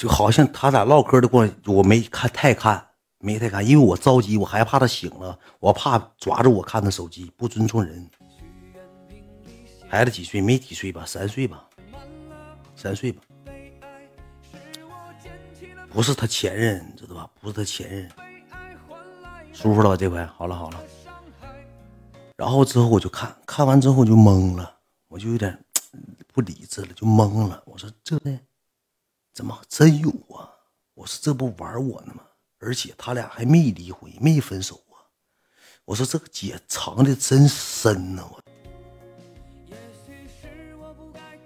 [0.00, 2.82] 就好像他俩唠嗑的过程，我没看太看，
[3.18, 8.10] 没太看，因为我着急，我害怕他醒了，我怕抓着我看他手机，不尊重人。
[9.90, 10.40] 孩子几岁？
[10.40, 11.68] 没几岁吧，三岁吧，
[12.74, 13.20] 三岁吧。
[15.90, 17.28] 不是他前任，知道吧？
[17.38, 18.08] 不是他前任。
[19.52, 19.96] 舒服了吧？
[19.98, 20.80] 这回好了好了。
[22.38, 24.76] 然后之后我就看看完之后我就懵了，
[25.08, 25.62] 我就有点
[26.32, 27.62] 不理智了，就懵了。
[27.66, 28.18] 我说这
[29.32, 30.50] 怎么真有啊？
[30.94, 32.22] 我说这不玩我呢吗？
[32.58, 35.00] 而且他俩还没离婚，没分手啊。
[35.84, 38.42] 我说这个姐藏的真深呢，我。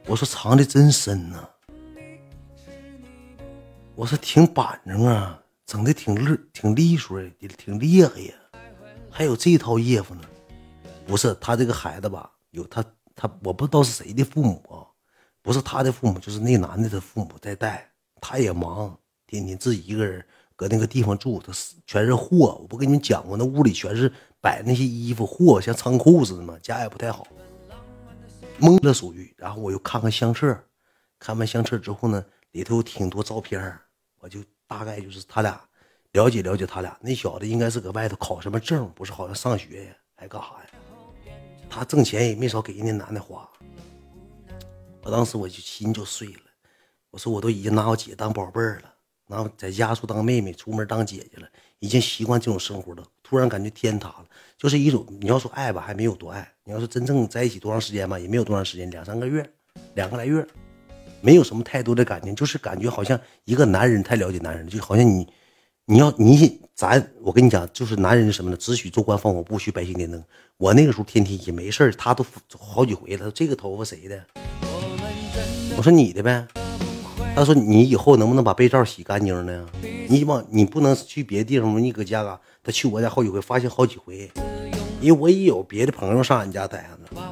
[0.07, 1.49] 我说藏的真深呢。
[3.95, 8.35] 我说挺板正啊，整的挺利挺利索的，挺厉害呀。
[9.11, 10.23] 还有这套业务呢。
[11.07, 12.33] 不是他这个孩子吧？
[12.51, 14.89] 有他他我不知道是谁的父母啊，
[15.45, 17.87] 不是他的父母，就是那男的的父母在带。
[18.19, 20.25] 他也忙，天天自己一个人
[20.57, 21.53] 搁那个地方住，他
[21.87, 22.59] 全是货。
[22.63, 24.11] 我不跟你们讲过，那屋里全是
[24.41, 27.27] 摆那些衣服货，像仓库似的嘛，家也不太好。
[28.59, 30.59] 懵了属于，然后我又看看相册，
[31.19, 33.79] 看完相册之后呢，里头有挺多照片，
[34.21, 35.61] 我就大概就是他俩
[36.13, 36.97] 了解了解他俩。
[37.03, 41.35] 那小子应该是搁外头考什么证，不是好像上学呀，还干啥呀？
[41.69, 43.47] 他挣钱也没少给人家男的花，
[45.05, 46.41] 我当时我就心就碎了。
[47.11, 48.95] 我说我都已经拿我姐当宝贝儿了，
[49.27, 51.47] 拿在家处当妹妹，出门当姐姐了，
[51.79, 53.05] 已经习惯这种生活了。
[53.23, 54.25] 突然感觉天塌了，
[54.57, 59.49] 就是一种你要说爱吧，还没有多爱；你要说真正在一起多长时间吧，也没有多长时间，两三个月，
[59.95, 60.47] 两个来月，
[61.21, 65.29] 没有什么太多的感情，就是感觉好像一个男人太了解男人，就好像你。
[65.87, 68.57] 你要你咱我跟你讲，就是男人是什么呢？
[68.57, 70.25] 只许州官放火，不许百姓点灯。
[70.57, 72.25] 我那个时候天天也没事他都
[72.59, 73.31] 好几回了。
[73.31, 74.25] 这个头发谁的？
[75.77, 76.47] 我说你的呗。
[77.35, 79.67] 他说你以后能不能把被罩洗干净呢？
[80.09, 81.81] 你往你不能去别的地方吗？
[81.81, 82.41] 你搁家啊？
[82.63, 84.31] 他去我家好几回，发现好几回。
[85.01, 87.23] 因为我也有别的朋友上俺家待着呢，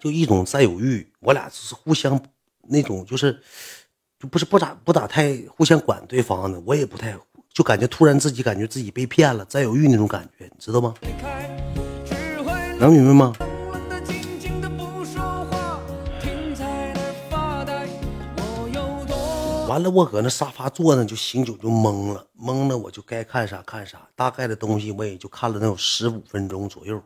[0.00, 1.06] 就一种占有欲。
[1.20, 2.20] 我俩只是互相
[2.68, 3.40] 那种就是。
[4.16, 7.14] 就不是不咋不咋太互相管对方的，我也不太
[7.52, 10.94] 就感觉突然自己感觉自己被骗了，占有欲那种感觉，你知道吗？
[12.78, 13.34] 能明白吗？
[19.74, 27.02] 完了，我搁那沙发坐着就醒酒就懵了，懵了我就该看啥看啥，大概的东西我也就看了能有十五分钟左右。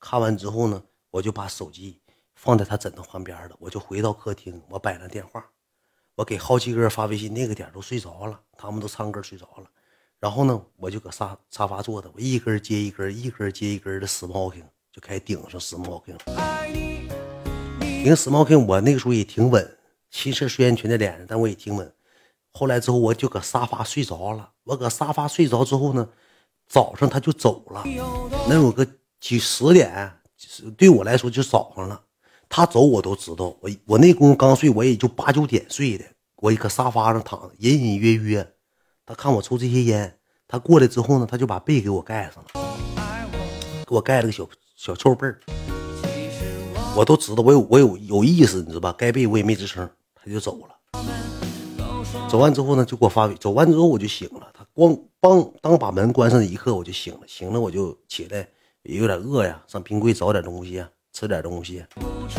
[0.00, 2.00] 看完之后呢，我就把手机
[2.34, 5.44] 放在他枕头旁边了，我就回到客厅，我摆了电话。
[6.14, 9.66] 我给好几个发微信，那个点都睡着了，他们都唱歌睡着了。
[10.18, 16.16] 然后呢，我就搁沙沙发坐着，我一根接一根，一根接一根的 smoking 就开始顶上 smoking。
[18.02, 19.76] 顶 smoking，我那个时候也挺稳，
[20.08, 21.92] 心事虽然全在脸上，但我也挺稳。
[22.56, 24.48] 后来之后，我就搁沙发睡着了。
[24.64, 26.08] 我搁沙发睡着之后呢，
[26.66, 27.84] 早上他就走了，
[28.48, 28.86] 能有个
[29.20, 30.10] 几十点，
[30.74, 32.00] 对我来说就早上了。
[32.48, 36.04] 他走我都知道，我我那功夫刚睡，我也就八九点睡的。
[36.36, 38.54] 我搁沙发上躺着，隐隐约约，
[39.04, 40.18] 他看我抽这些烟，
[40.48, 45.40] 他过来之后呢，他就把被给我盖上了，给我盖了个小小臭被儿。
[46.96, 48.92] 我都知道，我有我有有意思，你知道吧？
[48.92, 50.75] 盖被我也没吱声，他就走了。
[52.28, 53.28] 走完之后呢，就给我发。
[53.34, 57.20] 走完之后我就醒了，他光帮当把门关上的一刻，我就醒了。
[57.26, 58.46] 醒了我就起来，
[58.82, 60.90] 也有点饿呀，上冰柜找点东西啊。
[61.12, 61.82] 吃点东西，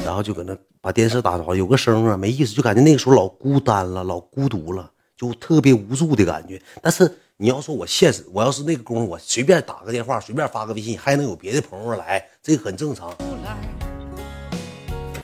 [0.06, 6.62] 然后就搁那把电视打着，有个声啊，没意思，就感觉那个时候老孤单了，老孤独了，就特别无助的感觉。
[6.80, 13.10] 但是你要说我现实，我要是那个功夫，我随便打个电话，随便发个微信，还能有别的朋友来，这很正常。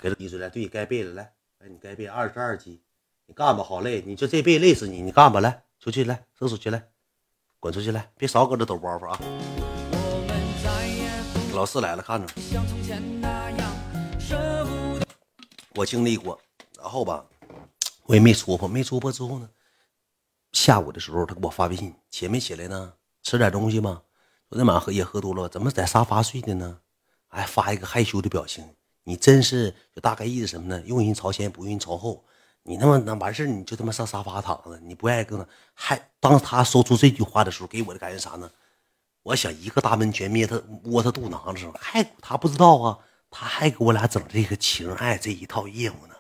[0.02, 2.82] 给他滴水来，对，盖被了，来，来你盖被，二十二级，
[3.34, 6.88] 干吧，好累，你就这辈子累死你，你干吧，来，出去，来，厕所去，来，
[7.60, 9.20] 滚出去，来，别少搁这抖包袱啊。
[11.56, 12.34] 老四来了，看着。
[15.76, 16.40] 我经历过，
[16.78, 17.26] 然后吧，
[18.04, 19.50] 我也没戳破，没戳破之后呢，
[20.52, 22.94] 下午的时候他给我发微信，起没起来呢？
[23.24, 24.04] 吃点东西吗？
[24.48, 26.80] 昨天晚上喝也喝多了，怎么在沙发睡的呢？
[27.30, 28.64] 哎，发一个害羞的表情。
[29.04, 30.82] 你真是就大概意思什么呢？
[30.86, 32.24] 用人朝前，不用人朝后。
[32.66, 35.46] 你他妈那完事你就他妈上沙发躺着，你不爱跟他。
[35.74, 38.50] 还当他说出这句话的时候，给我的感觉啥呢？
[39.24, 42.98] 我想一个大门全灭，他窝他肚囊子上，还他不知道啊，
[43.30, 46.16] 他还给我俩整这个情爱这一套业务呢，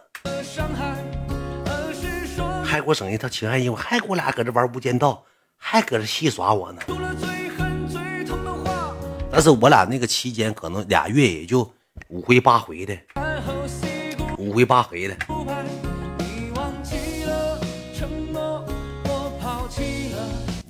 [2.65, 5.23] 还给我整一套情爱业务，还给我俩搁这玩无间道，
[5.55, 6.81] 还搁这戏耍我呢。
[9.31, 11.73] 但是我俩那个期间可能俩月也就
[12.09, 12.97] 五回八回的，
[14.37, 15.17] 五回八回的。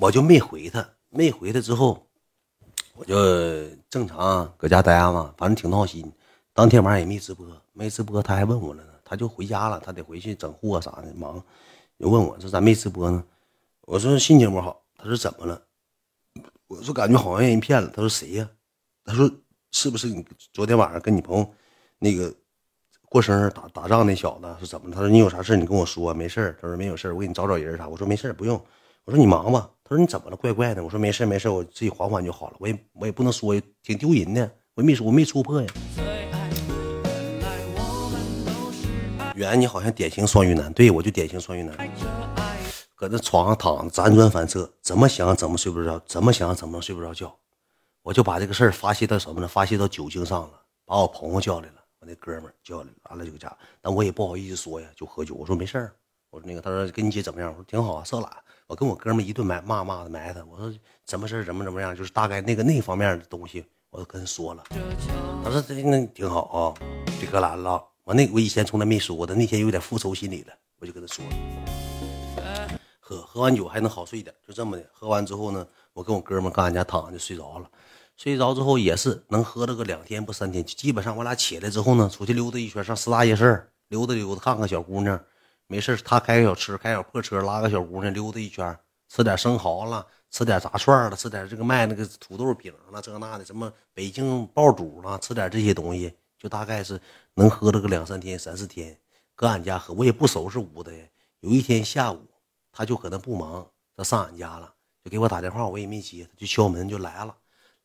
[0.04, 2.06] 我就没回他，没回他之后，
[2.94, 3.16] 我就
[3.90, 6.12] 正常搁家待着嘛，反正挺闹心。
[6.52, 11.42] 当天晚上也没直播，没直播，他还问我了呢，他就回家了，他得回去整货啥的，忙。
[11.98, 13.24] 就问我说咋没直播呢？
[13.86, 14.82] 我说心情不好。
[14.98, 15.62] 他说怎么了？
[16.68, 17.90] 我说感觉好像让人骗了。
[17.96, 18.50] 他说谁呀？
[19.06, 19.32] 他说
[19.72, 21.50] 是不是你昨天晚上跟你朋友
[21.98, 22.34] 那个
[23.08, 24.92] 过生日打打仗那小子是怎么？
[24.92, 27.88] 他说你有啥事你跟我说，没事他说没有事我给你找找人啥。
[27.88, 28.62] 我说没事不用。
[29.06, 29.70] 我说你忙吧。
[29.94, 30.36] 他说你怎么了？
[30.36, 30.84] 怪怪的。
[30.84, 32.56] 我说没事没事我自己缓缓就好了。
[32.58, 34.52] 我也我也不能说，挺丢人的。
[34.74, 35.68] 我没说，我没戳破呀。
[39.36, 41.78] 圆，你好像典型双鱼男，对我就典型双鱼男，
[42.96, 47.32] 搁那床上躺着辗转反侧，怎么想怎么睡不着，怎么想怎么睡不着觉。
[48.02, 49.48] 我就把这个事儿发泄到什么呢？
[49.48, 55.36] 发泄到酒精上了，把我朋友叫来了，我那哥们儿叫来了，完了就搁家，但我也不好意思说呀，就喝酒。
[55.36, 55.92] 我说没事，
[56.34, 57.52] 我说那个，他说跟你姐怎么样？
[57.52, 58.28] 我说挺好啊，色懒。
[58.66, 60.74] 我跟我哥们一顿埋骂骂的埋汰，我说
[61.06, 64.64] 什么事怎么怎么样，就是大概那个那方面的东西，我都跟他说了。
[65.44, 66.74] 他说这那挺好啊，
[67.20, 67.80] 别搁懒了。
[68.04, 71.24] 我那我以前从来没说过的，那天有点复仇心理了，我就跟他说，
[73.00, 74.84] 喝喝完酒还能好睡点，就这么的。
[74.92, 77.70] 喝完之后呢，我跟我哥们搁俺家躺着就睡着了，
[78.18, 85.22] 睡着之后也是能喝了个两天不三天，基本上我俩起来之后呢，出去溜达一圈，上四大夜市溜达溜达，看看小姑娘，
[85.74, 88.78] 没事他开个小车，开小破车拉个小姑娘溜达一圈，
[89.10, 96.14] 吃点生蚝了，吃点炸串了，吃点这个卖那个土豆饼了，这那的什么北京爆肚了，吃点这些东西。
[96.38, 97.02] 就大概是
[97.34, 98.96] 能喝了个两三天、三四天，
[99.34, 100.94] 搁俺家喝，我也不收拾屋子。
[101.40, 102.20] 有一天下午，
[102.72, 103.66] 他就可能不忙，
[103.98, 104.72] 他上俺家了，
[105.04, 107.36] 就给我打电话，我也没接，他就敲门就来了。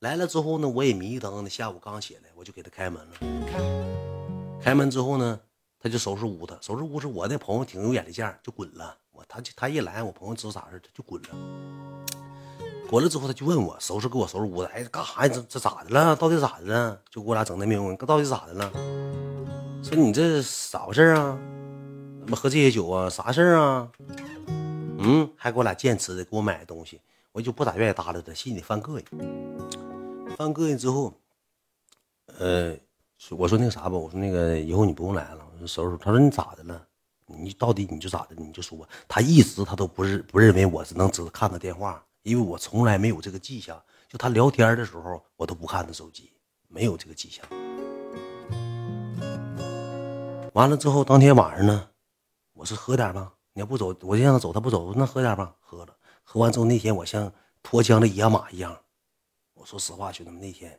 [0.01, 4.61] 来了之后呢，我也迷瞪的，下午刚起来，我就给他开门了。
[4.61, 5.41] 开门之后呢，
[5.81, 7.07] 他就收拾屋子，收拾屋子。
[7.07, 8.97] 我那朋友挺有眼力见就滚了。
[9.13, 11.29] 我他就他一来，我朋友知道啥事他就滚了。
[12.89, 15.33] 滚了之后，他就问我收拾给我收拾屋子，哎，干啥呀？
[15.33, 16.17] 这这咋的了？
[16.17, 17.01] 到底咋的了？
[17.11, 18.71] 就给我俩整那没用，到底咋的了？
[19.83, 21.39] 说你这咋回事啊？
[22.21, 23.09] 怎么喝这些酒啊？
[23.11, 23.91] 啥事啊？
[24.99, 27.01] 嗯，还给我俩坚持的，给我买东西，
[27.33, 29.05] 我就不咋愿意搭理他，心里犯膈应。
[30.37, 31.13] 犯膈应之后，
[32.39, 32.75] 呃，
[33.31, 35.97] 我说那个啥吧，我说那个以后你不用来了，我说收拾。
[35.99, 36.87] 他说你咋的了？
[37.27, 38.35] 你到底你就咋的？
[38.37, 38.89] 你就说。
[39.07, 42.03] 他一直他都不是不认为我是能只看他电话。
[42.23, 46.31] 因为我从来没有这个迹象，就他聊天的时候，我都不看他手机，
[46.69, 47.45] 没有这个迹象。
[50.53, 51.89] 完了之后，当天晚上呢，
[52.53, 55.97] 我是喝点吧，你要不走，我就让他走，他不走，那喝点吧，喝了。
[56.23, 57.33] 喝完之后，那天我像
[57.63, 58.79] 脱缰的野马一样。
[59.55, 60.79] 我说实话，兄弟们，那天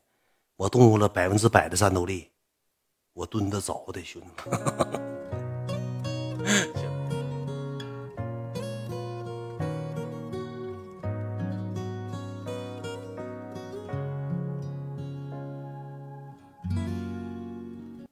[0.59, 2.27] 我动用了百分之百的战斗力，
[3.13, 4.59] 我蹲得着的，兄弟们。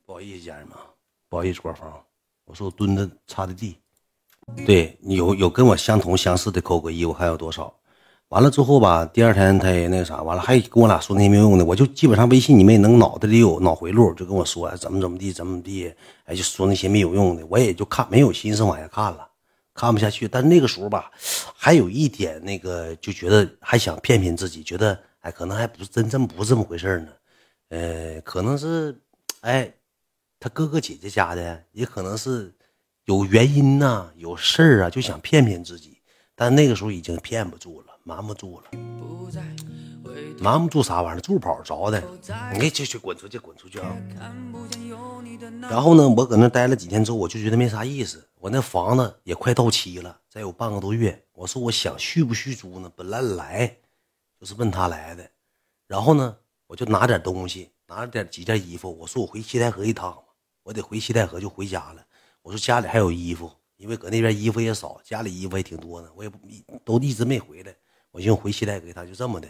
[0.06, 0.78] 不好意思家人们，
[1.28, 2.02] 不好意思，官方，
[2.46, 3.78] 我说我蹲的擦的地。
[4.66, 7.78] 对你有有跟我相同相似的扣个一，我看有多少。
[8.30, 15.94] 完了之后吧，第二天他也那个啥，完了还跟我俩说那些没用的，我就基本上微信你们也能脑袋里有脑回路，就跟我说怎么怎么地，怎么地，
[16.26, 19.28] 哎，就说那些没有用的，我也就看没有心思往下看了，
[19.74, 20.28] 看不下去。
[20.28, 21.12] 但那个时候吧，
[21.56, 27.08] 还有一点那个就觉得还想骗骗自己，觉得哎，可能还不是真正不是这么回事呢，
[27.70, 29.00] 呃，可能是
[29.42, 29.72] 哎。
[30.40, 32.54] 他哥哥姐姐家的也可能是
[33.06, 35.98] 有原因呐，有事儿啊，就想骗骗自己。
[36.36, 38.72] 但那个时候已经骗不住了，瞒不住了，
[40.40, 42.02] 瞒不住啥玩意儿，助跑着的。
[42.58, 43.94] 你去去滚出去，滚出去啊！
[45.70, 48.26] 然后呢，我搁那待了几天之后，我就觉得没啥意思。
[48.40, 51.22] 我那房子也快到期了，再有半个多月。
[51.34, 52.90] 我说我想续不续租呢？
[52.96, 53.78] 本来来
[54.40, 55.30] 就是问他来的。
[55.86, 56.38] 然后呢，
[56.68, 58.90] 我就拿点东西，拿了点几件衣服。
[59.00, 60.18] 我说我回西戴河一趟。
[60.64, 62.06] 我得回西戴河就回家了。
[62.42, 66.08] 我说家里还有衣服，因为搁那边衣服也少，家里衣服也挺多呢。
[66.16, 66.40] 我也不
[66.86, 67.76] 都一直没回来。
[68.12, 69.48] 我寻思回西戴河，他就这么的。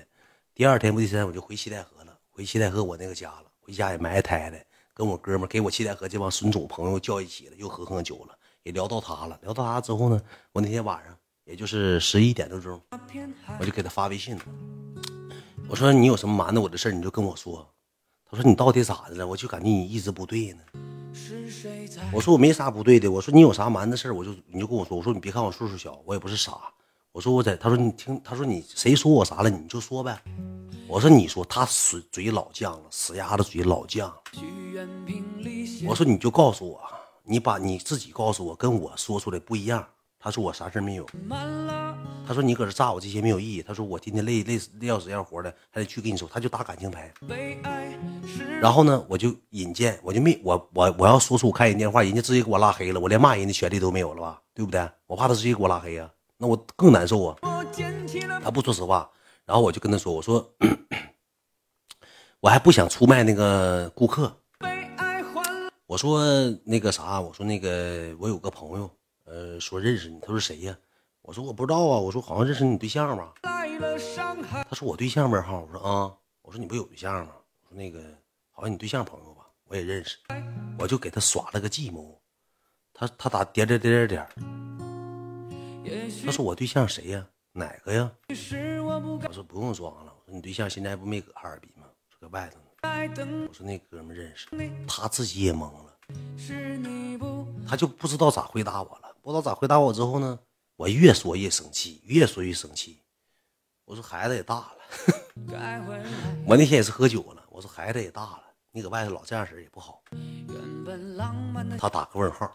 [0.54, 2.18] 第二天不第三天我就回西戴河了。
[2.30, 4.58] 回西戴河我那个家了，回家也埋汰的，
[4.94, 9.40] 跟我哥们给我西戴河这帮孙总朋友叫一起了，又喝喝酒了，也聊到他了。
[9.42, 10.22] 聊到他之后呢，
[10.52, 12.82] 我那天晚上也就是十一点多钟，
[13.60, 14.42] 我就给他发微信了。
[15.70, 17.68] 我说你有什么瞒着我的事你就跟我说。
[18.30, 19.26] 他说你到底咋的了？
[19.26, 20.60] 我就感觉你一直不对呢。
[22.12, 24.98] 我说我没啥不对的，我说你有啥瞒的事我就你就跟我说。
[24.98, 26.60] 我说你别看我岁数小，我也不是傻。
[27.18, 30.22] 我说我在，他说你听，他说你谁说我啥了，你就说呗。
[30.88, 34.08] 我说你说他嘴嘴老犟了，死丫子嘴老犟。
[35.88, 36.80] 我说你就告诉我，
[37.24, 39.84] 你把你自己告诉我，跟我说出来不一样。
[40.20, 41.08] 他说我啥事没有。
[42.28, 43.64] 他说你搁这炸我这些没有意义。
[43.64, 46.30] 他说我天天累累死累要死要活的，还得去跟你说。
[46.32, 47.12] 他就打感情牌。
[48.62, 54.40] 然后呢，我就引荐，我就没我我我要说出我看人电话，人家直接给我拉黑了，我连骂人的权利都没有了吧？
[54.54, 54.88] 对不对？
[55.08, 57.38] 我怕他直接给我拉黑呀，那我更难受啊。
[58.44, 59.10] 他不说实话，
[59.46, 60.54] 然后我就跟他说，我说
[62.40, 64.36] 我还不想出卖那个顾客。
[65.86, 66.22] 我说
[66.66, 68.90] 那个啥，我说那个我有个朋友，
[69.24, 70.78] 呃，说认识你，他说谁呀？
[71.22, 73.34] 我说我不知道啊，我说好像认识你对象吧。
[73.44, 77.32] 他说我对象呗哈，我说啊，我说你不有对象吗？
[77.64, 78.00] 我说那个
[78.52, 80.18] 好像你对象朋友吧，我也认识，
[80.78, 82.20] 我就给他耍了个计谋。
[82.94, 84.28] 他他打点点点点点，
[86.28, 87.26] 他说我对象谁呀？
[87.54, 88.12] 哪个呀？
[88.28, 91.88] 我说不用装了，我说你对象现在不没搁哈尔滨吗？
[92.10, 92.66] 说搁外头呢。
[93.48, 94.46] 我说那哥们认识，
[94.86, 95.98] 他自己也懵了，
[97.66, 99.16] 他就不知道咋回答我了。
[99.22, 100.38] 不知道咋回答我之后呢，
[100.76, 103.00] 我越说越生气，越说越生气。
[103.86, 104.76] 我说孩子也大了，
[106.46, 107.42] 我那天也是喝酒了。
[107.50, 108.44] 我说孩子也大了，
[108.74, 110.04] 你搁外头老这样式也不好。
[111.80, 112.54] 他打个问号。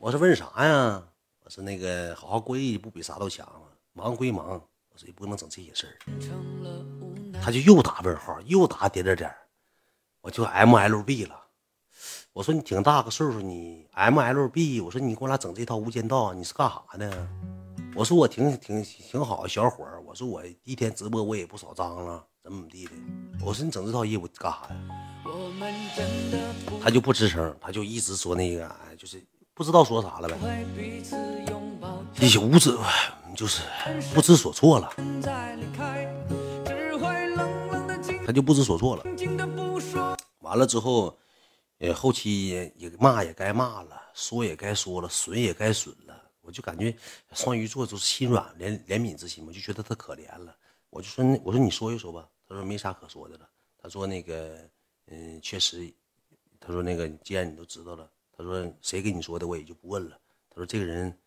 [0.00, 1.00] 我说问啥呀？
[1.46, 3.68] 我说那个好好过日子不比啥都强吗？
[3.92, 5.94] 忙归忙，我说也不能整这些事儿。
[7.40, 9.32] 他就又打问号，又打点点点，
[10.22, 11.40] 我就 M L B 了。
[12.32, 17.28] 我说你挺大个岁数，你 M L B，我说你给我俩整这套无间道，你是干啥的？
[17.94, 20.02] 我说我挺挺挺好，小伙儿。
[20.02, 22.92] 我说我一天直播我也不少张了，怎么怎么地的？
[23.40, 24.76] 我说你整这套业务干啥呀？
[26.82, 29.24] 他就不吱声，他就一直说那个，就是
[29.56, 30.36] 不知道说啥了呗。
[32.38, 32.76] 无知，
[33.34, 33.62] 就是
[34.14, 34.92] 不知所措了。
[38.26, 39.04] 他就不知所措了。
[40.40, 41.16] 完了之后，
[41.78, 42.70] 呃，后期也
[43.00, 46.14] 骂也该骂了，说也该说了，损也该损了。
[46.42, 46.94] 我就感觉
[47.32, 50.54] 双鱼座就是心软，怜怜悯之心，我就觉得他可怜了。
[50.90, 52.28] 我就说，我说你说一说吧。
[52.46, 53.48] 他说没啥可说的了。
[53.82, 54.58] 他说那个，
[55.06, 55.90] 嗯，确实，
[56.60, 60.20] 他说那个既然你都知道了，他说谁跟你说的我也就不问了。
[60.50, 61.18] 他说这个人，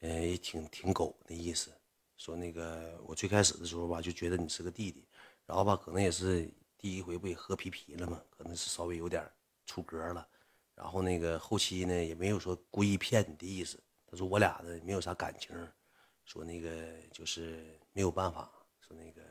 [0.00, 1.70] 呃，也挺挺狗的意思。
[2.16, 5.06] 说那个我最开始的时候吧，就觉得你是个弟弟。
[5.46, 9.26] 然后吧，可能也是第一回不也喝皮皮了嘛，可能是稍微有点
[9.64, 10.28] 出格了。
[10.74, 13.82] 然后那个后期呢，也没有说故意骗你的意思。
[14.06, 15.56] 他说我俩的没有啥感情，
[16.24, 16.70] 说那个
[17.10, 18.50] 就是没有办法。
[18.80, 19.22] 说那个，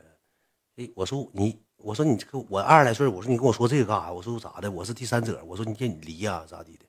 [0.76, 4.12] 哎，我说你，我说你这个我二十来岁，我说你跟我说这个干啥？
[4.12, 4.70] 我说咋的？
[4.70, 5.44] 我是第三者。
[5.44, 6.86] 我说你见你离呀咋地的？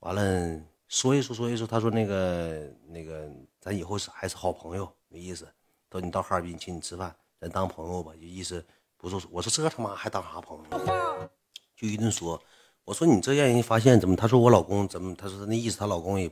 [0.00, 3.28] 完了说一说说一说，他说那个那个
[3.60, 5.46] 咱以后是还是好朋友，没意思。
[5.88, 7.14] 等你到哈尔滨请你吃饭。
[7.40, 8.64] 咱当朋友吧，就意思
[8.96, 11.30] 不是我说这他妈还当啥朋友？
[11.76, 12.42] 就一顿说，
[12.84, 14.16] 我说你这让人发现怎么？
[14.16, 15.14] 他说我老公怎么？
[15.14, 16.28] 他说那意思，他老公也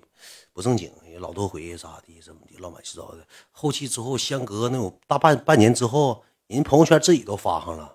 [0.53, 3.25] 不正经，也老多回啥的怎么的，乱七八糟的。
[3.53, 7.95] 后期之后相隔那有大半半年之后，人朋友圈自己都发上了，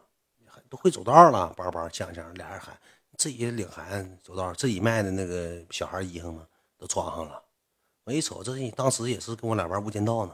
[0.69, 2.79] 都会走道了，叭叭呛呛，俩人喊
[3.21, 6.41] 自己领孩子走道，自己卖的那个小孩衣裳嘛，
[6.75, 7.39] 都穿上了。
[8.03, 10.31] 我一瞅，这你当时也是跟我俩玩无间道呢，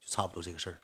[0.00, 0.78] 就差不多这个事儿。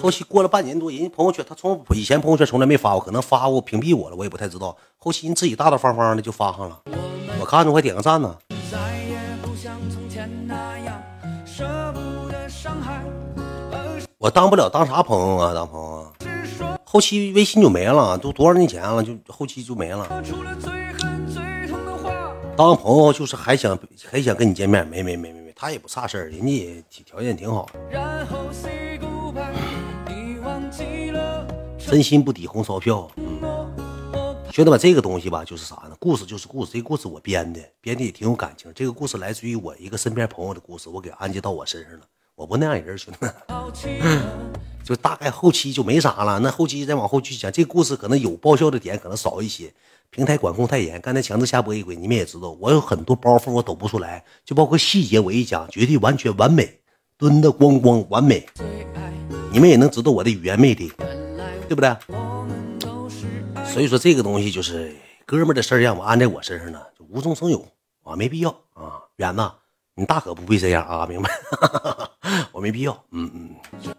[0.00, 4.74] 后期过了半年多，人家朋友圈他从以前朋友圈从来没发过，可能发过屏蔽我了，我也不太知道。
[4.96, 6.82] 后期人自己大大方方的就发上了，
[7.38, 8.38] 我看着我还点个赞呢。
[14.16, 15.52] 我当不了当啥朋友啊？
[15.52, 16.10] 当朋友？
[16.92, 20.06] 后期微信就没了，都多少年前了，就后期就没了。
[22.54, 23.78] 当朋友就是还想
[24.10, 27.66] 还想跟你见面，没没没没没，他也不差事儿，人家也条件挺好。
[31.78, 33.10] 真心不抵红钞票，
[34.50, 35.96] 兄弟们，这个东西吧，就是啥呢？
[35.98, 38.70] 故事就是故事，这个故事我编的，编的也挺有感情。
[38.74, 42.00] 这个故事来自于我一个身边朋友的故事，我给安接到我身上了。
[42.34, 43.34] 我不那样人，兄弟们，
[44.84, 46.38] 就大概后期就没啥了。
[46.40, 49.72] 那后期再往后去讲，这故事可能有爆笑的点，可能少一些。
[50.10, 56.80] 平台管控太严，刚才强制下播一回，你们也知道，我有很多包袱我抖不出来，就包括细节，我一讲绝对完全完美，
[57.16, 58.46] 蹲的光光完美，
[59.50, 60.92] 你们也能知道我的语言魅力。
[61.68, 61.96] 对不对？
[63.64, 67.66] 所以说这个东西就是哥们的事儿，让我安在我身上呢，就无中生有
[68.02, 69.00] 啊，没必要啊。
[69.16, 69.50] 远子，
[69.94, 71.30] 你大可不必这样啊，明白？
[72.62, 73.92] 没必要，嗯嗯。